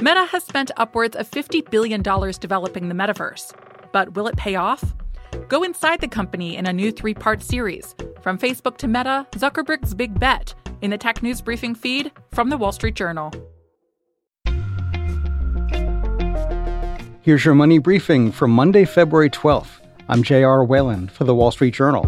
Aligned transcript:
Meta 0.00 0.24
has 0.24 0.42
spent 0.42 0.72
upwards 0.76 1.14
of 1.14 1.30
$50 1.30 1.70
billion 1.70 2.02
developing 2.02 2.88
the 2.88 2.94
metaverse. 2.94 3.54
But 3.92 4.14
will 4.14 4.26
it 4.26 4.36
pay 4.36 4.56
off? 4.56 4.82
Go 5.48 5.62
inside 5.62 6.00
the 6.00 6.08
company 6.08 6.56
in 6.56 6.66
a 6.66 6.72
new 6.72 6.90
three 6.90 7.14
part 7.14 7.42
series 7.42 7.94
From 8.20 8.36
Facebook 8.36 8.76
to 8.78 8.88
Meta 8.88 9.26
Zuckerberg's 9.32 9.94
Big 9.94 10.18
Bet 10.18 10.54
in 10.82 10.90
the 10.90 10.98
Tech 10.98 11.22
News 11.22 11.40
Briefing 11.40 11.76
feed 11.76 12.10
from 12.32 12.48
the 12.50 12.58
Wall 12.58 12.72
Street 12.72 12.96
Journal. 12.96 13.32
Here's 17.20 17.44
your 17.44 17.54
money 17.54 17.78
briefing 17.78 18.32
for 18.32 18.48
Monday, 18.48 18.84
February 18.84 19.30
12th. 19.30 19.80
I'm 20.08 20.24
J.R. 20.24 20.64
Whalen 20.64 21.08
for 21.08 21.22
the 21.22 21.34
Wall 21.36 21.52
Street 21.52 21.72
Journal. 21.72 22.02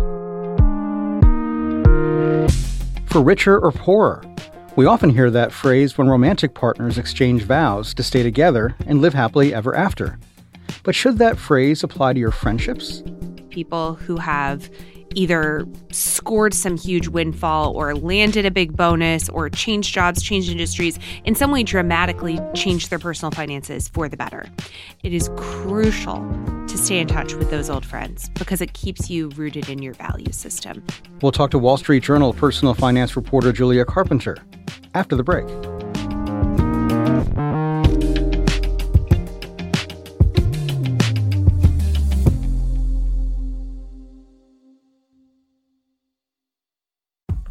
For 3.07 3.23
richer 3.23 3.59
or 3.59 3.71
poorer, 3.71 4.23
we 4.77 4.85
often 4.85 5.09
hear 5.09 5.31
that 5.31 5.53
phrase 5.53 5.97
when 5.97 6.09
romantic 6.09 6.55
partners 6.55 6.99
exchange 6.99 7.43
vows 7.43 7.95
to 7.95 8.03
stay 8.03 8.23
together 8.23 8.77
and 8.87 9.01
live 9.01 9.15
happily 9.15 9.55
ever 9.55 9.75
after. 9.75 10.19
But 10.83 10.95
should 10.95 11.17
that 11.19 11.39
phrase 11.39 11.83
apply 11.83 12.13
to 12.13 12.21
your 12.21 12.31
friendships? 12.31 13.03
People 13.49 13.95
who 13.95 14.19
have 14.19 14.71
either 15.15 15.67
scored 15.93 16.53
some 16.53 16.77
huge 16.77 17.09
windfall 17.09 17.75
or 17.75 17.95
landed 17.95 18.45
a 18.45 18.51
big 18.51 18.77
bonus 18.77 19.31
or 19.31 19.49
changed 19.49 19.95
jobs, 19.95 20.23
changed 20.23 20.51
industries, 20.51 20.99
in 21.25 21.35
some 21.35 21.51
way 21.51 21.63
dramatically 21.63 22.39
changed 22.55 22.91
their 22.91 22.99
personal 22.99 23.31
finances 23.31 23.89
for 23.89 24.11
the 24.11 24.17
better. 24.17 24.47
It 25.03 25.15
is 25.15 25.31
crucial 25.37 26.19
to 26.69 26.77
stay 26.77 26.99
in 26.99 27.07
touch 27.07 27.33
with 27.33 27.51
those 27.51 27.71
old 27.71 27.87
friends 27.87 28.29
because 28.35 28.61
it 28.61 28.75
keeps 28.75 29.09
you 29.09 29.31
rooted 29.31 29.71
in 29.71 29.81
your 29.81 29.95
value 29.95 30.33
system. 30.33 30.85
We'll 31.23 31.33
talk 31.33 31.51
to 31.53 31.59
Wall 31.59 31.79
Street 31.79 32.03
Journal 32.03 32.35
personal 32.35 32.75
finance 32.75 33.17
reporter 33.17 33.53
Julia 33.53 33.87
Carpenter 33.87 34.37
after 34.97 35.15
the 35.15 35.23
break. 35.23 35.47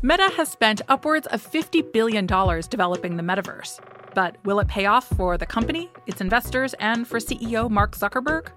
Meta 0.01 0.29
has 0.37 0.51
spent 0.51 0.81
upwards 0.87 1.25
of 1.27 1.41
$50 1.41 1.91
billion 1.91 2.27
developing 2.27 3.17
the 3.17 3.23
metaverse. 3.23 3.79
But 4.13 4.37
will 4.45 4.59
it 4.59 4.67
pay 4.67 4.85
off 4.85 5.07
for 5.07 5.35
the 5.37 5.47
company, 5.47 5.89
its 6.05 6.21
investors, 6.21 6.75
and 6.79 7.07
for 7.07 7.17
CEO 7.17 7.69
Mark 7.69 7.95
Zuckerberg? 7.97 8.49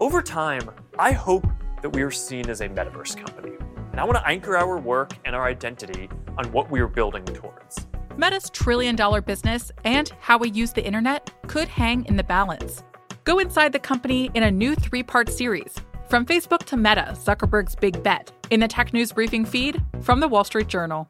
Over 0.00 0.22
time, 0.22 0.70
I 0.98 1.12
hope 1.12 1.46
that 1.82 1.90
we 1.90 2.00
are 2.00 2.10
seen 2.10 2.48
as 2.48 2.62
a 2.62 2.68
metaverse 2.68 3.16
company. 3.16 3.52
And 3.92 4.00
I 4.00 4.04
want 4.04 4.16
to 4.16 4.26
anchor 4.26 4.56
our 4.56 4.78
work 4.78 5.12
and 5.26 5.36
our 5.36 5.46
identity 5.46 6.08
on 6.38 6.50
what 6.52 6.70
we 6.70 6.80
are 6.80 6.88
building 6.88 7.24
towards. 7.26 7.86
Meta's 8.16 8.48
trillion 8.50 8.94
dollar 8.94 9.20
business 9.20 9.72
and 9.84 10.12
how 10.20 10.38
we 10.38 10.50
use 10.50 10.72
the 10.72 10.84
internet 10.84 11.30
could 11.48 11.66
hang 11.66 12.04
in 12.04 12.16
the 12.16 12.22
balance. 12.22 12.82
Go 13.24 13.38
inside 13.38 13.72
the 13.72 13.78
company 13.78 14.30
in 14.34 14.44
a 14.44 14.50
new 14.50 14.74
three 14.74 15.02
part 15.02 15.28
series 15.28 15.74
from 16.08 16.24
Facebook 16.24 16.60
to 16.66 16.76
Meta, 16.76 17.16
Zuckerberg's 17.16 17.74
big 17.74 18.02
bet, 18.02 18.30
in 18.50 18.60
the 18.60 18.68
Tech 18.68 18.92
News 18.92 19.10
Briefing 19.10 19.44
feed 19.44 19.82
from 20.00 20.20
the 20.20 20.28
Wall 20.28 20.44
Street 20.44 20.68
Journal. 20.68 21.08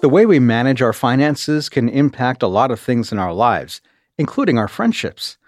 The 0.00 0.08
way 0.08 0.26
we 0.26 0.38
manage 0.38 0.80
our 0.80 0.92
finances 0.92 1.68
can 1.68 1.88
impact 1.88 2.44
a 2.44 2.46
lot 2.46 2.70
of 2.70 2.78
things 2.78 3.10
in 3.10 3.18
our 3.18 3.32
lives, 3.32 3.80
including 4.16 4.56
our 4.56 4.68
friendships. 4.68 5.38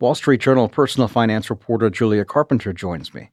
Wall 0.00 0.16
Street 0.16 0.40
Journal 0.40 0.68
personal 0.68 1.06
finance 1.06 1.50
reporter 1.50 1.88
Julia 1.88 2.24
Carpenter 2.24 2.72
joins 2.72 3.14
me. 3.14 3.30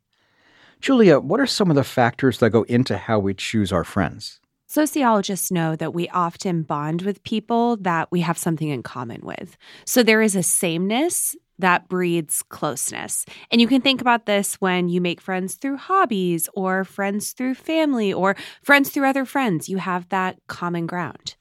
Julia, 0.82 1.20
what 1.20 1.42
are 1.42 1.46
some 1.46 1.70
of 1.70 1.76
the 1.76 1.84
factors 1.84 2.40
that 2.40 2.52
go 2.52 2.64
into 2.64 2.98
how 2.98 3.20
we 3.20 3.34
choose 3.34 3.74
our 3.74 3.84
friends? 3.84 4.40
Sociologists 4.68 5.52
know 5.52 5.76
that 5.76 5.94
we 5.94 6.08
often 6.10 6.62
bond 6.62 7.02
with 7.02 7.24
people 7.24 7.76
that 7.78 8.10
we 8.12 8.22
have 8.22 8.38
something 8.38 8.70
in 8.70 8.84
common 8.84 9.20
with. 9.22 9.58
So 9.86 10.04
there 10.04 10.22
is 10.22 10.36
a 10.36 10.44
sameness 10.44 11.36
that 11.58 11.90
breeds 11.90 12.42
closeness. 12.44 13.26
And 13.52 13.60
you 13.60 13.68
can 13.68 13.82
think 13.82 14.00
about 14.00 14.26
this 14.26 14.56
when 14.62 14.88
you 14.88 15.02
make 15.02 15.20
friends 15.20 15.56
through 15.56 15.78
hobbies 15.78 16.48
or 16.54 16.86
friends 16.86 17.34
through 17.34 17.56
family 17.56 18.14
or 18.14 18.38
friends 18.62 18.90
through 18.90 19.08
other 19.08 19.26
friends. 19.26 19.68
You 19.68 19.80
have 19.80 20.08
that 20.10 20.38
common 20.48 20.88
ground. 20.88 21.36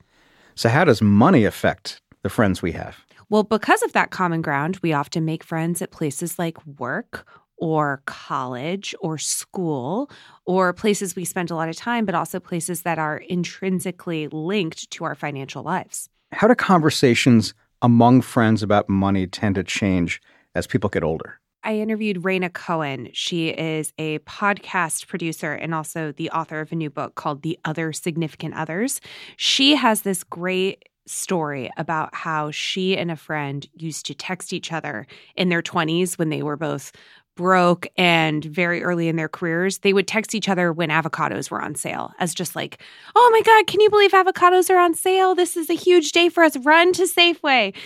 So, 0.56 0.68
how 0.68 0.84
does 0.84 1.00
money 1.00 1.44
affect 1.44 2.00
the 2.22 2.28
friends 2.28 2.60
we 2.62 2.72
have? 2.72 2.96
Well, 3.30 3.44
because 3.44 3.82
of 3.82 3.92
that 3.92 4.10
common 4.10 4.42
ground, 4.42 4.78
we 4.82 4.92
often 4.92 5.24
make 5.24 5.44
friends 5.44 5.80
at 5.82 5.92
places 5.92 6.38
like 6.38 6.56
work 6.66 7.26
or 7.58 8.02
college 8.06 8.94
or 9.00 9.18
school 9.18 10.10
or 10.46 10.72
places 10.72 11.14
we 11.14 11.24
spend 11.24 11.50
a 11.50 11.54
lot 11.54 11.68
of 11.68 11.76
time, 11.76 12.04
but 12.04 12.14
also 12.14 12.40
places 12.40 12.82
that 12.82 12.98
are 12.98 13.18
intrinsically 13.28 14.28
linked 14.28 14.90
to 14.90 15.04
our 15.04 15.14
financial 15.14 15.62
lives. 15.62 16.08
How 16.32 16.46
do 16.46 16.54
conversations 16.54 17.54
among 17.82 18.22
friends 18.22 18.62
about 18.62 18.88
money 18.88 19.26
tend 19.26 19.54
to 19.56 19.64
change 19.64 20.20
as 20.54 20.66
people 20.66 20.90
get 20.90 21.02
older? 21.02 21.40
I 21.64 21.76
interviewed 21.76 22.22
Rhaina 22.22 22.52
Cohen. 22.52 23.08
She 23.12 23.48
is 23.48 23.92
a 23.98 24.20
podcast 24.20 25.08
producer 25.08 25.52
and 25.52 25.74
also 25.74 26.12
the 26.12 26.30
author 26.30 26.60
of 26.60 26.70
a 26.70 26.76
new 26.76 26.88
book 26.88 27.16
called 27.16 27.42
The 27.42 27.58
Other 27.64 27.92
Significant 27.92 28.54
Others. 28.54 29.00
She 29.36 29.74
has 29.74 30.02
this 30.02 30.22
great 30.22 30.88
story 31.06 31.70
about 31.76 32.14
how 32.14 32.50
she 32.50 32.96
and 32.96 33.10
a 33.10 33.16
friend 33.16 33.66
used 33.74 34.06
to 34.06 34.14
text 34.14 34.52
each 34.52 34.72
other 34.72 35.06
in 35.36 35.48
their 35.48 35.62
20s 35.62 36.18
when 36.18 36.28
they 36.28 36.42
were 36.42 36.56
both 36.56 36.92
broke 37.38 37.86
and 37.96 38.44
very 38.44 38.82
early 38.82 39.06
in 39.06 39.14
their 39.14 39.28
careers, 39.28 39.78
they 39.78 39.92
would 39.92 40.08
text 40.08 40.34
each 40.34 40.48
other 40.48 40.72
when 40.72 40.90
avocados 40.90 41.52
were 41.52 41.62
on 41.62 41.76
sale 41.76 42.10
as 42.18 42.34
just 42.34 42.56
like, 42.56 42.82
oh 43.14 43.30
my 43.32 43.40
God, 43.42 43.68
can 43.68 43.80
you 43.80 43.88
believe 43.88 44.10
avocados 44.10 44.68
are 44.70 44.78
on 44.78 44.92
sale? 44.92 45.36
This 45.36 45.56
is 45.56 45.70
a 45.70 45.74
huge 45.74 46.10
day 46.10 46.28
for 46.28 46.42
us. 46.42 46.56
Run 46.56 46.92
to 46.94 47.04
Safeway. 47.04 47.76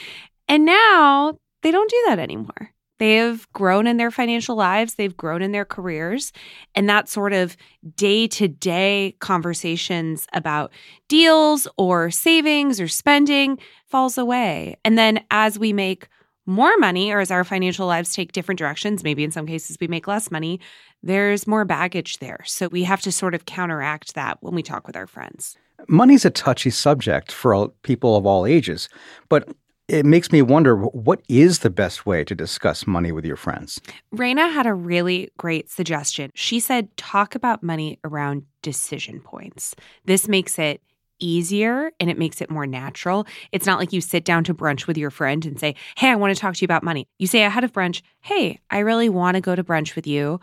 And 0.48 0.64
now 0.64 1.38
they 1.60 1.70
don't 1.70 1.90
do 1.90 2.02
that 2.06 2.18
anymore. 2.18 2.70
They 2.98 3.16
have 3.16 3.46
grown 3.52 3.86
in 3.86 3.98
their 3.98 4.10
financial 4.10 4.56
lives, 4.56 4.94
they've 4.94 5.16
grown 5.16 5.42
in 5.42 5.52
their 5.52 5.66
careers. 5.66 6.32
And 6.74 6.88
that 6.88 7.10
sort 7.10 7.34
of 7.34 7.54
day 7.94 8.26
to 8.28 8.48
day 8.48 9.16
conversations 9.18 10.26
about 10.32 10.72
deals 11.08 11.68
or 11.76 12.10
savings 12.10 12.80
or 12.80 12.88
spending 12.88 13.58
falls 13.86 14.16
away. 14.16 14.78
And 14.82 14.96
then 14.96 15.22
as 15.30 15.58
we 15.58 15.74
make 15.74 16.08
more 16.46 16.76
money 16.78 17.12
or 17.12 17.20
as 17.20 17.30
our 17.30 17.44
financial 17.44 17.86
lives 17.86 18.14
take 18.14 18.32
different 18.32 18.58
directions, 18.58 19.04
maybe 19.04 19.24
in 19.24 19.30
some 19.30 19.46
cases 19.46 19.76
we 19.80 19.88
make 19.88 20.06
less 20.06 20.30
money, 20.30 20.60
there's 21.02 21.46
more 21.46 21.64
baggage 21.64 22.18
there. 22.18 22.40
So 22.44 22.68
we 22.68 22.84
have 22.84 23.00
to 23.02 23.12
sort 23.12 23.34
of 23.34 23.44
counteract 23.44 24.14
that 24.14 24.38
when 24.40 24.54
we 24.54 24.62
talk 24.62 24.86
with 24.86 24.96
our 24.96 25.06
friends. 25.06 25.56
Money's 25.88 26.24
a 26.24 26.30
touchy 26.30 26.70
subject 26.70 27.32
for 27.32 27.68
people 27.82 28.16
of 28.16 28.26
all 28.26 28.46
ages, 28.46 28.88
but 29.28 29.48
it 29.88 30.06
makes 30.06 30.30
me 30.30 30.42
wonder 30.42 30.76
what 30.76 31.20
is 31.28 31.58
the 31.58 31.70
best 31.70 32.06
way 32.06 32.24
to 32.24 32.34
discuss 32.34 32.86
money 32.86 33.12
with 33.12 33.24
your 33.24 33.36
friends? 33.36 33.80
Rhaina 34.14 34.52
had 34.52 34.66
a 34.66 34.74
really 34.74 35.28
great 35.36 35.70
suggestion. 35.70 36.30
She 36.34 36.60
said, 36.60 36.96
talk 36.96 37.34
about 37.34 37.62
money 37.62 37.98
around 38.04 38.44
decision 38.62 39.20
points. 39.20 39.74
This 40.04 40.28
makes 40.28 40.58
it 40.58 40.80
easier 41.22 41.92
and 42.00 42.10
it 42.10 42.18
makes 42.18 42.40
it 42.40 42.50
more 42.50 42.66
natural. 42.66 43.26
It's 43.52 43.66
not 43.66 43.78
like 43.78 43.92
you 43.92 44.00
sit 44.00 44.24
down 44.24 44.44
to 44.44 44.54
brunch 44.54 44.86
with 44.86 44.98
your 44.98 45.10
friend 45.10 45.44
and 45.46 45.58
say, 45.58 45.74
Hey, 45.96 46.08
I 46.08 46.16
want 46.16 46.34
to 46.34 46.40
talk 46.40 46.54
to 46.54 46.62
you 46.62 46.66
about 46.66 46.82
money. 46.82 47.06
You 47.18 47.26
say 47.26 47.44
ahead 47.44 47.64
of 47.64 47.72
brunch, 47.72 48.02
Hey, 48.20 48.60
I 48.70 48.80
really 48.80 49.08
want 49.08 49.36
to 49.36 49.40
go 49.40 49.54
to 49.54 49.64
brunch 49.64 49.94
with 49.94 50.06
you. 50.06 50.40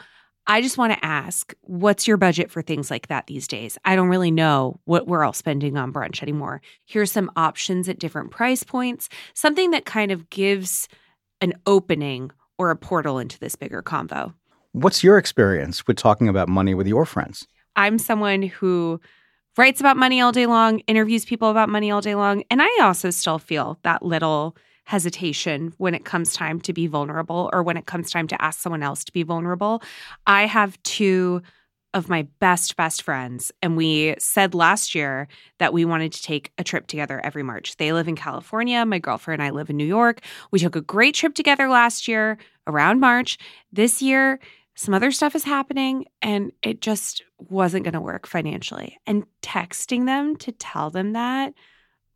I 0.47 0.61
just 0.61 0.79
want 0.79 0.93
to 0.93 1.05
ask, 1.05 1.53
what's 1.61 2.07
your 2.07 2.17
budget 2.17 2.49
for 2.49 2.63
things 2.63 2.89
like 2.89 3.07
that 3.09 3.27
these 3.27 3.47
days? 3.47 3.77
I 3.85 3.95
don't 3.95 4.07
really 4.07 4.31
know 4.31 4.79
what 4.85 5.05
we're 5.05 5.23
all 5.23 5.33
spending 5.33 5.77
on 5.77 5.93
brunch 5.93 6.23
anymore. 6.23 6.61
Here's 6.85 7.11
some 7.11 7.29
options 7.35 7.87
at 7.87 7.99
different 7.99 8.31
price 8.31 8.63
points, 8.63 9.09
something 9.35 9.69
that 9.71 9.85
kind 9.85 10.11
of 10.11 10.27
gives 10.31 10.87
an 11.39 11.53
opening 11.67 12.31
or 12.57 12.71
a 12.71 12.75
portal 12.75 13.19
into 13.19 13.37
this 13.37 13.55
bigger 13.55 13.83
convo. 13.83 14.33
What's 14.71 15.03
your 15.03 15.19
experience 15.19 15.85
with 15.85 15.97
talking 15.97 16.27
about 16.27 16.49
money 16.49 16.73
with 16.73 16.87
your 16.87 17.05
friends? 17.05 17.45
I'm 17.75 17.99
someone 17.99 18.41
who 18.41 18.99
writes 19.57 19.79
about 19.79 19.97
money 19.97 20.21
all 20.21 20.31
day 20.31 20.45
long, 20.45 20.79
interviews 20.79 21.25
people 21.25 21.49
about 21.49 21.69
money 21.69 21.91
all 21.91 22.01
day 22.01 22.15
long. 22.15 22.43
And 22.49 22.61
I 22.61 22.69
also 22.81 23.09
still 23.09 23.39
feel 23.39 23.79
that 23.83 24.03
little 24.03 24.55
hesitation 24.85 25.73
when 25.77 25.93
it 25.93 26.03
comes 26.05 26.33
time 26.33 26.59
to 26.61 26.73
be 26.73 26.87
vulnerable 26.87 27.49
or 27.53 27.61
when 27.61 27.77
it 27.77 27.85
comes 27.85 28.09
time 28.09 28.27
to 28.27 28.41
ask 28.41 28.59
someone 28.59 28.81
else 28.81 29.03
to 29.03 29.11
be 29.11 29.23
vulnerable. 29.23 29.83
I 30.25 30.47
have 30.47 30.81
two 30.83 31.41
of 31.93 32.07
my 32.07 32.27
best, 32.39 32.75
best 32.75 33.01
friends. 33.01 33.51
And 33.61 33.75
we 33.75 34.15
said 34.19 34.53
last 34.53 34.93
year 34.93 35.27
that 35.57 35.73
we 35.73 35.85
wanted 35.85 36.11
to 36.13 36.21
take 36.21 36.51
a 36.57 36.63
trip 36.63 36.87
together 36.87 37.19
every 37.23 37.41
March. 37.41 37.77
They 37.77 37.93
live 37.93 38.07
in 38.07 38.15
California. 38.15 38.85
My 38.85 38.99
girlfriend 38.99 39.41
and 39.41 39.47
I 39.47 39.51
live 39.51 39.69
in 39.69 39.77
New 39.77 39.85
York. 39.85 40.21
We 40.51 40.59
took 40.59 40.75
a 40.75 40.81
great 40.81 41.15
trip 41.15 41.33
together 41.33 41.67
last 41.67 42.07
year 42.07 42.37
around 42.67 42.99
March. 42.99 43.37
This 43.71 44.01
year, 44.01 44.39
some 44.79 44.93
other 44.93 45.11
stuff 45.11 45.35
is 45.35 45.43
happening 45.43 46.05
and 46.21 46.53
it 46.61 46.79
just 46.79 47.21
wasn't 47.37 47.83
going 47.83 47.95
to 47.95 47.99
work 47.99 48.25
financially. 48.25 48.97
And 49.05 49.25
texting 49.41 50.05
them 50.05 50.37
to 50.37 50.53
tell 50.53 50.89
them 50.89 51.11
that 51.11 51.53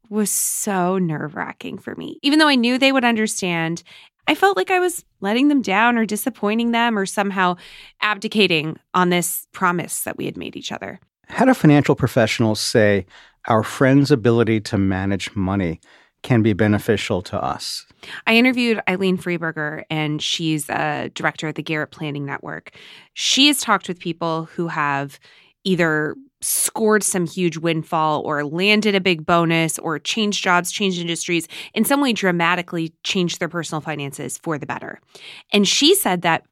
was 0.07 0.31
so 0.31 0.98
nerve 0.98 1.36
wracking 1.36 1.77
for 1.77 1.94
me. 1.95 2.19
Even 2.24 2.39
though 2.39 2.48
I 2.48 2.56
knew 2.56 2.77
they 2.77 2.94
would 2.94 3.04
understand, 3.04 3.83
I 4.30 4.36
felt 4.36 4.56
like 4.56 4.71
I 4.71 4.80
was 4.80 5.04
letting 5.19 5.50
them 5.50 5.62
down 5.62 5.98
or 5.98 6.06
disappointing 6.06 6.71
them 6.71 6.98
or 6.98 7.06
somehow 7.06 7.57
abdicating 8.00 8.77
on 8.94 9.09
this 9.09 9.45
promise 9.51 10.04
that 10.04 10.16
we 10.16 10.24
had 10.24 10.38
made 10.38 10.56
each 10.56 10.71
other. 10.71 11.01
How 11.27 11.44
do 11.44 11.54
financial 11.54 11.95
professionals 11.95 12.62
say 12.62 13.06
our 13.50 13.63
friends' 13.63 14.09
ability 14.09 14.62
to 14.62 14.77
manage 14.77 15.36
money 15.36 15.81
can 16.23 16.41
be 16.41 16.53
beneficial 16.53 17.21
to 17.21 17.41
us? 17.41 17.85
I 18.25 18.35
interviewed 18.35 18.81
Eileen 18.89 19.17
Freeberger, 19.17 19.83
and 19.89 20.21
she's 20.21 20.69
a 20.69 21.09
director 21.13 21.47
at 21.47 21.55
the 21.55 21.63
Garrett 21.63 21.91
Planning 21.91 22.25
Network. 22.25 22.71
She 23.13 23.47
has 23.47 23.61
talked 23.61 23.87
with 23.87 23.99
people 23.99 24.45
who 24.45 24.67
have 24.67 25.19
either 25.63 26.15
scored 26.41 27.03
some 27.03 27.25
huge 27.25 27.57
windfall 27.57 28.21
or 28.21 28.43
landed 28.43 28.95
a 28.95 28.99
big 28.99 29.25
bonus 29.25 29.79
or 29.79 29.97
changed 29.97 30.43
jobs, 30.43 30.71
changed 30.71 30.99
industries, 30.99 31.47
in 31.73 31.85
some 31.85 32.01
way 32.01 32.11
dramatically 32.11 32.93
changed 33.03 33.39
their 33.39 33.47
personal 33.47 33.79
finances 33.79 34.37
for 34.39 34.57
the 34.57 34.65
better. 34.65 34.99
And 35.53 35.67
she 35.67 35.95
said 35.95 36.21
that 36.23 36.43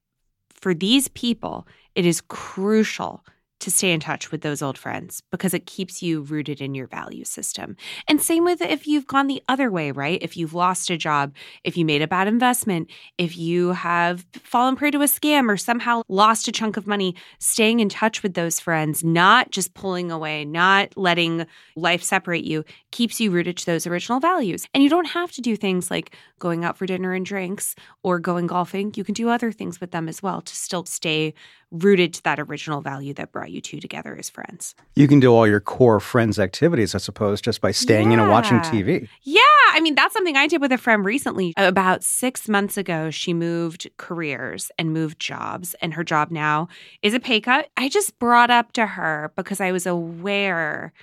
for 0.53 0.73
these 0.73 1.09
people, 1.09 1.67
it 1.95 2.05
is 2.05 2.21
crucial 2.21 3.25
to 3.61 3.71
stay 3.71 3.91
in 3.91 3.99
touch 3.99 4.31
with 4.31 4.41
those 4.41 4.61
old 4.61 4.77
friends 4.77 5.21
because 5.31 5.53
it 5.53 5.65
keeps 5.65 6.01
you 6.01 6.21
rooted 6.21 6.61
in 6.61 6.75
your 6.75 6.87
value 6.87 7.23
system. 7.23 7.77
And 8.07 8.21
same 8.21 8.43
with 8.43 8.61
if 8.61 8.87
you've 8.87 9.07
gone 9.07 9.27
the 9.27 9.41
other 9.47 9.71
way, 9.71 9.91
right? 9.91 10.21
If 10.21 10.35
you've 10.35 10.53
lost 10.53 10.89
a 10.89 10.97
job, 10.97 11.33
if 11.63 11.77
you 11.77 11.85
made 11.85 12.01
a 12.01 12.07
bad 12.07 12.27
investment, 12.27 12.89
if 13.17 13.37
you 13.37 13.71
have 13.71 14.25
fallen 14.43 14.75
prey 14.75 14.91
to 14.91 15.01
a 15.01 15.05
scam 15.05 15.49
or 15.49 15.57
somehow 15.57 16.01
lost 16.09 16.47
a 16.47 16.51
chunk 16.51 16.75
of 16.77 16.87
money, 16.87 17.15
staying 17.39 17.79
in 17.79 17.89
touch 17.89 18.23
with 18.23 18.33
those 18.33 18.59
friends, 18.59 19.03
not 19.03 19.51
just 19.51 19.73
pulling 19.73 20.11
away, 20.11 20.43
not 20.43 20.95
letting 20.97 21.45
life 21.75 22.03
separate 22.03 22.43
you, 22.43 22.65
keeps 22.91 23.21
you 23.21 23.31
rooted 23.31 23.57
to 23.57 23.65
those 23.65 23.87
original 23.87 24.19
values. 24.19 24.67
And 24.73 24.83
you 24.83 24.89
don't 24.89 25.07
have 25.07 25.31
to 25.33 25.41
do 25.41 25.55
things 25.55 25.91
like 25.91 26.15
going 26.39 26.65
out 26.65 26.77
for 26.77 26.85
dinner 26.85 27.13
and 27.13 27.25
drinks 27.25 27.75
or 28.03 28.19
going 28.19 28.47
golfing. 28.47 28.91
You 28.95 29.03
can 29.03 29.13
do 29.13 29.29
other 29.29 29.51
things 29.51 29.79
with 29.79 29.91
them 29.91 30.09
as 30.09 30.23
well 30.23 30.41
to 30.41 30.55
still 30.55 30.85
stay 30.85 31.33
rooted 31.71 32.13
to 32.13 32.23
that 32.23 32.39
original 32.39 32.81
value 32.81 33.13
that 33.13 33.31
brought 33.31 33.50
you 33.51 33.61
two 33.61 33.79
together 33.79 34.15
as 34.17 34.29
friends. 34.29 34.75
You 34.95 35.07
can 35.07 35.19
do 35.19 35.33
all 35.33 35.47
your 35.47 35.59
core 35.59 35.99
friends 35.99 36.39
activities, 36.39 36.95
I 36.95 36.97
suppose, 36.97 37.41
just 37.41 37.61
by 37.61 37.71
staying 37.71 38.07
yeah. 38.07 38.15
in 38.15 38.19
and 38.21 38.29
watching 38.29 38.59
TV. 38.59 39.07
Yeah. 39.23 39.41
I 39.73 39.79
mean, 39.79 39.95
that's 39.95 40.13
something 40.13 40.35
I 40.35 40.47
did 40.47 40.61
with 40.61 40.71
a 40.71 40.77
friend 40.77 41.05
recently. 41.05 41.53
About 41.57 42.03
six 42.03 42.49
months 42.49 42.77
ago, 42.77 43.09
she 43.09 43.33
moved 43.33 43.89
careers 43.97 44.71
and 44.77 44.93
moved 44.93 45.19
jobs, 45.19 45.75
and 45.81 45.93
her 45.93 46.03
job 46.03 46.31
now 46.31 46.67
is 47.01 47.13
a 47.13 47.19
pay 47.19 47.39
cut. 47.39 47.69
I 47.77 47.87
just 47.87 48.17
brought 48.19 48.51
up 48.51 48.73
to 48.73 48.85
her 48.85 49.31
because 49.35 49.61
I 49.61 49.71
was 49.71 49.85
aware 49.85 50.93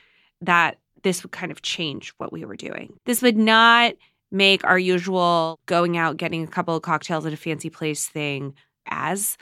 that 0.41 0.79
this 1.03 1.23
would 1.23 1.33
kind 1.33 1.51
of 1.51 1.63
change 1.63 2.13
what 2.19 2.33
we 2.33 2.45
were 2.45 2.57
doing. 2.57 2.99
This 3.07 3.23
would 3.23 3.37
not 3.37 3.95
make 4.31 4.65
our 4.65 4.79
usual 4.79 5.59
going 5.67 5.97
out, 5.97 6.17
getting 6.17 6.45
a 6.45 6.49
couple 6.49 6.77
of 6.77 6.83
cocktails 6.83 7.25
at 7.25 7.33
a 7.33 7.37
fancy 7.37 7.71
place 7.71 8.07
thing 8.07 8.55
as 8.87 9.37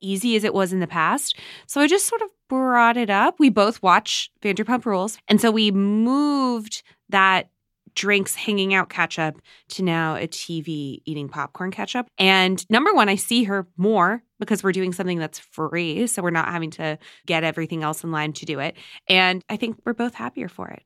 easy 0.00 0.36
as 0.36 0.44
it 0.44 0.54
was 0.54 0.72
in 0.72 0.80
the 0.80 0.86
past. 0.86 1.36
So 1.66 1.80
I 1.80 1.86
just 1.86 2.06
sort 2.06 2.22
of 2.22 2.28
brought 2.48 2.96
it 2.96 3.10
up. 3.10 3.38
We 3.38 3.50
both 3.50 3.82
watch 3.82 4.30
Vanderpump 4.42 4.84
Rules. 4.84 5.18
And 5.28 5.40
so 5.40 5.50
we 5.50 5.70
moved 5.70 6.82
that 7.10 7.50
drinks 7.94 8.36
hanging 8.36 8.74
out 8.74 8.88
catch 8.88 9.18
up 9.18 9.40
to 9.68 9.82
now 9.82 10.14
a 10.14 10.28
TV 10.28 11.00
eating 11.04 11.28
popcorn 11.28 11.70
catch 11.70 11.96
up. 11.96 12.06
And 12.16 12.64
number 12.70 12.92
one, 12.94 13.08
I 13.08 13.16
see 13.16 13.44
her 13.44 13.66
more 13.76 14.22
because 14.38 14.62
we're 14.62 14.72
doing 14.72 14.92
something 14.92 15.18
that's 15.18 15.40
free. 15.40 16.06
So 16.06 16.22
we're 16.22 16.30
not 16.30 16.48
having 16.48 16.70
to 16.72 16.98
get 17.26 17.42
everything 17.42 17.82
else 17.82 18.04
in 18.04 18.12
line 18.12 18.32
to 18.34 18.46
do 18.46 18.60
it. 18.60 18.76
And 19.08 19.44
I 19.48 19.56
think 19.56 19.80
we're 19.84 19.94
both 19.94 20.14
happier 20.14 20.48
for 20.48 20.68
it. 20.68 20.82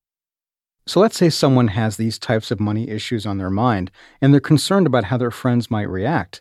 So 0.87 1.01
let's 1.01 1.17
say 1.17 1.29
someone 1.29 1.69
has 1.69 1.97
these 1.97 2.19
types 2.19 2.51
of 2.51 2.59
money 2.59 2.89
issues 2.89 3.25
on 3.25 3.39
their 3.39 3.51
mind 3.51 3.91
and 4.21 4.33
they're 4.33 4.41
concerned 4.41 4.87
about 4.87 5.05
how 5.05 5.17
their 5.17 5.31
friends 5.31 5.71
might 5.71 5.89
react. 5.89 6.41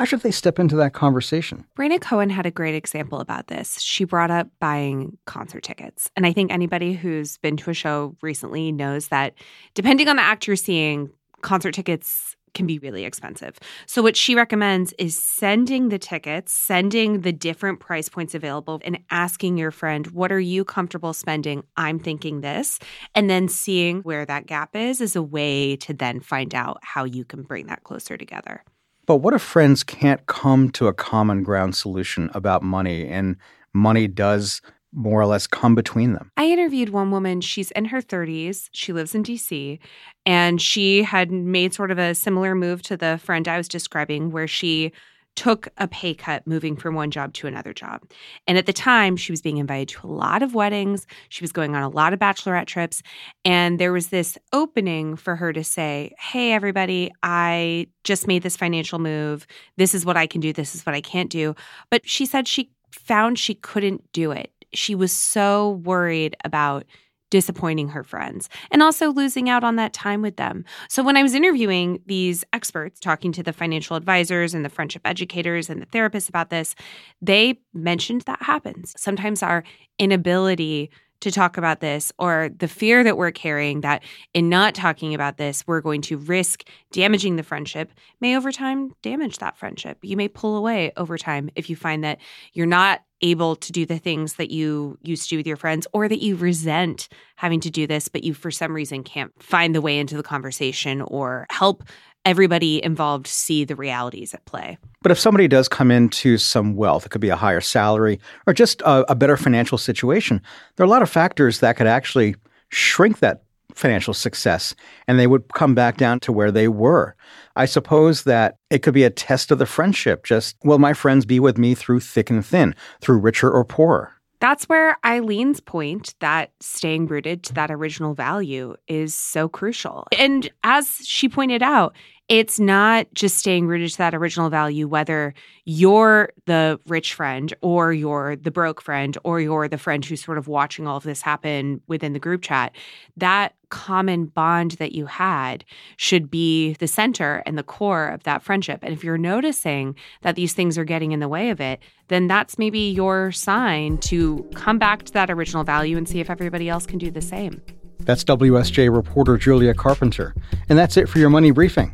How 0.00 0.06
should 0.06 0.20
they 0.20 0.30
step 0.30 0.58
into 0.58 0.76
that 0.76 0.94
conversation? 0.94 1.66
Rhaina 1.78 2.00
Cohen 2.00 2.30
had 2.30 2.46
a 2.46 2.50
great 2.50 2.74
example 2.74 3.20
about 3.20 3.48
this. 3.48 3.78
She 3.82 4.04
brought 4.04 4.30
up 4.30 4.48
buying 4.58 5.18
concert 5.26 5.62
tickets. 5.62 6.10
And 6.16 6.24
I 6.24 6.32
think 6.32 6.50
anybody 6.50 6.94
who's 6.94 7.36
been 7.36 7.58
to 7.58 7.68
a 7.68 7.74
show 7.74 8.16
recently 8.22 8.72
knows 8.72 9.08
that 9.08 9.34
depending 9.74 10.08
on 10.08 10.16
the 10.16 10.22
act 10.22 10.46
you're 10.46 10.56
seeing, 10.56 11.10
concert 11.42 11.74
tickets 11.74 12.34
can 12.54 12.66
be 12.66 12.78
really 12.78 13.04
expensive. 13.04 13.58
So, 13.84 14.00
what 14.00 14.16
she 14.16 14.34
recommends 14.34 14.94
is 14.94 15.18
sending 15.18 15.90
the 15.90 15.98
tickets, 15.98 16.54
sending 16.54 17.20
the 17.20 17.30
different 17.30 17.78
price 17.78 18.08
points 18.08 18.34
available, 18.34 18.80
and 18.82 19.00
asking 19.10 19.58
your 19.58 19.70
friend, 19.70 20.06
What 20.12 20.32
are 20.32 20.40
you 20.40 20.64
comfortable 20.64 21.12
spending? 21.12 21.62
I'm 21.76 21.98
thinking 21.98 22.40
this. 22.40 22.78
And 23.14 23.28
then 23.28 23.48
seeing 23.48 24.00
where 24.00 24.24
that 24.24 24.46
gap 24.46 24.74
is 24.74 25.02
is 25.02 25.14
a 25.14 25.22
way 25.22 25.76
to 25.76 25.92
then 25.92 26.20
find 26.20 26.54
out 26.54 26.78
how 26.80 27.04
you 27.04 27.26
can 27.26 27.42
bring 27.42 27.66
that 27.66 27.82
closer 27.82 28.16
together. 28.16 28.64
But 29.10 29.22
what 29.22 29.34
if 29.34 29.42
friends 29.42 29.82
can't 29.82 30.24
come 30.26 30.70
to 30.70 30.86
a 30.86 30.92
common 30.94 31.42
ground 31.42 31.74
solution 31.74 32.30
about 32.32 32.62
money 32.62 33.08
and 33.08 33.34
money 33.74 34.06
does 34.06 34.62
more 34.92 35.20
or 35.20 35.26
less 35.26 35.48
come 35.48 35.74
between 35.74 36.12
them? 36.12 36.30
I 36.36 36.44
interviewed 36.44 36.90
one 36.90 37.10
woman. 37.10 37.40
She's 37.40 37.72
in 37.72 37.86
her 37.86 38.00
30s. 38.00 38.68
She 38.70 38.92
lives 38.92 39.12
in 39.12 39.24
DC. 39.24 39.80
And 40.26 40.62
she 40.62 41.02
had 41.02 41.32
made 41.32 41.74
sort 41.74 41.90
of 41.90 41.98
a 41.98 42.14
similar 42.14 42.54
move 42.54 42.82
to 42.82 42.96
the 42.96 43.18
friend 43.20 43.48
I 43.48 43.56
was 43.56 43.66
describing, 43.66 44.30
where 44.30 44.46
she 44.46 44.92
took 45.36 45.68
a 45.78 45.88
pay 45.88 46.14
cut 46.14 46.46
moving 46.46 46.76
from 46.76 46.94
one 46.94 47.10
job 47.10 47.32
to 47.32 47.46
another 47.46 47.72
job. 47.72 48.02
And 48.46 48.58
at 48.58 48.66
the 48.66 48.72
time, 48.72 49.16
she 49.16 49.32
was 49.32 49.40
being 49.40 49.56
invited 49.56 49.88
to 49.88 50.06
a 50.06 50.08
lot 50.08 50.42
of 50.42 50.54
weddings. 50.54 51.06
She 51.28 51.42
was 51.42 51.52
going 51.52 51.74
on 51.74 51.82
a 51.82 51.88
lot 51.88 52.12
of 52.12 52.18
bachelorette 52.18 52.66
trips. 52.66 53.02
And 53.44 53.78
there 53.78 53.92
was 53.92 54.08
this 54.08 54.36
opening 54.52 55.16
for 55.16 55.36
her 55.36 55.52
to 55.52 55.64
say, 55.64 56.12
Hey, 56.18 56.52
everybody, 56.52 57.10
I 57.22 57.86
just 58.04 58.26
made 58.26 58.42
this 58.42 58.56
financial 58.56 58.98
move. 58.98 59.46
This 59.76 59.94
is 59.94 60.04
what 60.04 60.16
I 60.16 60.26
can 60.26 60.40
do. 60.40 60.52
This 60.52 60.74
is 60.74 60.84
what 60.84 60.94
I 60.94 61.00
can't 61.00 61.30
do. 61.30 61.54
But 61.90 62.06
she 62.08 62.26
said 62.26 62.46
she 62.46 62.70
found 62.90 63.38
she 63.38 63.54
couldn't 63.54 64.12
do 64.12 64.32
it. 64.32 64.52
She 64.72 64.94
was 64.94 65.12
so 65.12 65.80
worried 65.84 66.36
about 66.44 66.84
disappointing 67.30 67.88
her 67.88 68.04
friends 68.04 68.48
and 68.70 68.82
also 68.82 69.12
losing 69.12 69.48
out 69.48 69.64
on 69.64 69.76
that 69.76 69.92
time 69.92 70.22
with 70.22 70.36
them. 70.36 70.64
So, 70.88 71.02
when 71.02 71.16
I 71.16 71.22
was 71.22 71.34
interviewing 71.34 72.00
these 72.06 72.44
experts, 72.52 73.00
talking 73.00 73.32
to 73.32 73.42
the 73.42 73.52
financial 73.52 73.96
advisors 73.96 74.54
and 74.54 74.64
the 74.64 74.68
friendship 74.68 75.02
educators 75.04 75.70
and 75.70 75.80
the 75.80 75.86
therapists 75.86 76.28
about 76.28 76.50
this, 76.50 76.74
they 77.22 77.60
mentioned 77.72 78.22
that 78.22 78.42
happens. 78.42 78.94
Sometimes 78.96 79.42
our 79.42 79.64
inability 79.98 80.90
to 81.20 81.30
talk 81.30 81.56
about 81.56 81.80
this 81.80 82.12
or 82.18 82.50
the 82.58 82.68
fear 82.68 83.04
that 83.04 83.16
we're 83.16 83.30
carrying 83.30 83.82
that 83.82 84.02
in 84.34 84.48
not 84.48 84.74
talking 84.74 85.14
about 85.14 85.36
this, 85.36 85.66
we're 85.66 85.80
going 85.80 86.02
to 86.02 86.16
risk 86.16 86.68
damaging 86.92 87.36
the 87.36 87.42
friendship 87.42 87.92
may 88.20 88.36
over 88.36 88.50
time 88.52 88.92
damage 89.02 89.38
that 89.38 89.58
friendship. 89.58 89.98
You 90.02 90.16
may 90.16 90.28
pull 90.28 90.56
away 90.56 90.92
over 90.96 91.18
time 91.18 91.50
if 91.54 91.70
you 91.70 91.76
find 91.76 92.04
that 92.04 92.18
you're 92.52 92.66
not 92.66 93.02
able 93.22 93.56
to 93.56 93.72
do 93.72 93.84
the 93.84 93.98
things 93.98 94.34
that 94.34 94.50
you 94.50 94.98
used 95.02 95.24
to 95.24 95.28
do 95.30 95.36
with 95.36 95.46
your 95.46 95.56
friends 95.56 95.86
or 95.92 96.08
that 96.08 96.22
you 96.22 96.36
resent 96.36 97.08
having 97.36 97.60
to 97.60 97.70
do 97.70 97.86
this, 97.86 98.08
but 98.08 98.24
you 98.24 98.34
for 98.34 98.50
some 98.50 98.74
reason 98.74 99.02
can't 99.02 99.30
find 99.42 99.74
the 99.74 99.80
way 99.80 99.98
into 99.98 100.16
the 100.16 100.22
conversation 100.22 101.02
or 101.02 101.46
help 101.50 101.84
everybody 102.24 102.82
involved 102.84 103.26
see 103.26 103.64
the 103.64 103.76
realities 103.76 104.34
at 104.34 104.44
play. 104.44 104.78
But 105.02 105.12
if 105.12 105.18
somebody 105.18 105.48
does 105.48 105.68
come 105.68 105.90
into 105.90 106.38
some 106.38 106.76
wealth, 106.76 107.06
it 107.06 107.10
could 107.10 107.20
be 107.20 107.30
a 107.30 107.36
higher 107.36 107.60
salary 107.60 108.20
or 108.46 108.52
just 108.52 108.82
a, 108.82 109.10
a 109.10 109.14
better 109.14 109.36
financial 109.36 109.78
situation, 109.78 110.42
there 110.76 110.84
are 110.84 110.86
a 110.86 110.90
lot 110.90 111.02
of 111.02 111.10
factors 111.10 111.60
that 111.60 111.76
could 111.76 111.86
actually 111.86 112.36
shrink 112.68 113.20
that 113.20 113.42
financial 113.74 114.12
success 114.12 114.74
and 115.06 115.18
they 115.18 115.26
would 115.26 115.48
come 115.54 115.74
back 115.74 115.96
down 115.96 116.20
to 116.20 116.32
where 116.32 116.50
they 116.50 116.68
were. 116.68 117.14
I 117.56 117.66
suppose 117.66 118.24
that 118.24 118.56
it 118.68 118.80
could 118.80 118.94
be 118.94 119.04
a 119.04 119.10
test 119.10 119.50
of 119.50 119.58
the 119.58 119.66
friendship. 119.66 120.24
Just, 120.24 120.56
will 120.64 120.78
my 120.78 120.92
friends 120.92 121.24
be 121.24 121.40
with 121.40 121.56
me 121.58 121.74
through 121.74 122.00
thick 122.00 122.30
and 122.30 122.44
thin, 122.44 122.74
through 123.00 123.18
richer 123.18 123.50
or 123.50 123.64
poorer? 123.64 124.12
That's 124.40 124.68
where 124.68 124.96
Eileen's 125.04 125.60
point 125.60 126.14
that 126.20 126.52
staying 126.60 127.06
rooted 127.06 127.42
to 127.44 127.54
that 127.54 127.70
original 127.70 128.14
value 128.14 128.74
is 128.88 129.14
so 129.14 129.48
crucial. 129.48 130.06
And 130.18 130.50
as 130.64 131.00
she 131.04 131.28
pointed 131.28 131.62
out, 131.62 131.94
it's 132.30 132.60
not 132.60 133.08
just 133.12 133.38
staying 133.38 133.66
rooted 133.66 133.90
to 133.90 133.98
that 133.98 134.14
original 134.14 134.50
value, 134.50 134.86
whether 134.86 135.34
you're 135.64 136.30
the 136.46 136.78
rich 136.86 137.12
friend 137.12 137.52
or 137.60 137.92
you're 137.92 138.36
the 138.36 138.52
broke 138.52 138.80
friend 138.80 139.18
or 139.24 139.40
you're 139.40 139.66
the 139.66 139.76
friend 139.76 140.04
who's 140.04 140.22
sort 140.22 140.38
of 140.38 140.46
watching 140.46 140.86
all 140.86 140.96
of 140.96 141.02
this 141.02 141.22
happen 141.22 141.80
within 141.88 142.12
the 142.12 142.20
group 142.20 142.42
chat. 142.42 142.72
That 143.16 143.56
common 143.70 144.26
bond 144.26 144.72
that 144.72 144.92
you 144.92 145.06
had 145.06 145.64
should 145.96 146.30
be 146.30 146.74
the 146.74 146.86
center 146.86 147.42
and 147.46 147.58
the 147.58 147.64
core 147.64 148.06
of 148.06 148.22
that 148.22 148.44
friendship. 148.44 148.78
And 148.84 148.92
if 148.92 149.02
you're 149.02 149.18
noticing 149.18 149.96
that 150.22 150.36
these 150.36 150.52
things 150.52 150.78
are 150.78 150.84
getting 150.84 151.10
in 151.10 151.18
the 151.18 151.28
way 151.28 151.50
of 151.50 151.60
it, 151.60 151.80
then 152.06 152.28
that's 152.28 152.58
maybe 152.58 152.78
your 152.78 153.32
sign 153.32 153.98
to 153.98 154.48
come 154.54 154.78
back 154.78 155.02
to 155.02 155.12
that 155.14 155.32
original 155.32 155.64
value 155.64 155.96
and 155.96 156.08
see 156.08 156.20
if 156.20 156.30
everybody 156.30 156.68
else 156.68 156.86
can 156.86 156.98
do 156.98 157.10
the 157.10 157.20
same. 157.20 157.60
That's 157.98 158.22
WSJ 158.22 158.94
reporter 158.94 159.36
Julia 159.36 159.74
Carpenter. 159.74 160.32
And 160.68 160.78
that's 160.78 160.96
it 160.96 161.08
for 161.08 161.18
your 161.18 161.28
money 161.28 161.50
briefing. 161.50 161.92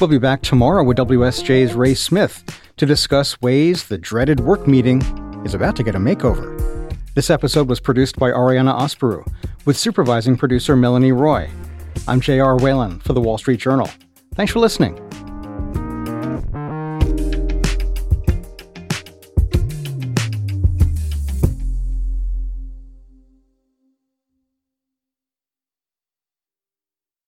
We'll 0.00 0.08
be 0.08 0.18
back 0.18 0.42
tomorrow 0.42 0.82
with 0.82 0.98
WSJ's 0.98 1.74
Ray 1.74 1.94
Smith 1.94 2.42
to 2.78 2.84
discuss 2.84 3.40
ways 3.40 3.86
the 3.86 3.96
dreaded 3.96 4.40
work 4.40 4.66
meeting 4.66 5.00
is 5.44 5.54
about 5.54 5.76
to 5.76 5.84
get 5.84 5.94
a 5.94 5.98
makeover. 5.98 6.52
This 7.14 7.30
episode 7.30 7.68
was 7.68 7.78
produced 7.78 8.18
by 8.18 8.30
Ariana 8.30 8.76
Aspuru, 8.76 9.24
with 9.64 9.76
supervising 9.76 10.36
producer 10.36 10.74
Melanie 10.74 11.12
Roy. 11.12 11.48
I'm 12.08 12.20
J.R. 12.20 12.56
Whalen 12.56 12.98
for 13.00 13.12
the 13.12 13.20
Wall 13.20 13.38
Street 13.38 13.60
Journal. 13.60 13.88
Thanks 14.34 14.52
for 14.52 14.58
listening. 14.58 14.98